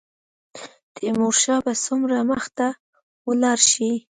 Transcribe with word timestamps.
تیمورشاه 0.95 1.61
به 1.65 1.73
څومره 1.85 2.17
مخته 2.29 2.67
ولاړ 3.27 3.59
شي. 3.71 3.91